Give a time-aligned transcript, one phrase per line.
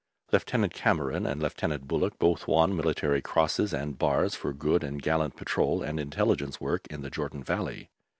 [0.31, 5.35] Lieutenant Cameron and Lieutenant Bullock both won Military Crosses and bars for good and gallant
[5.35, 7.91] patrol and intelligence work in the Jordan Valley.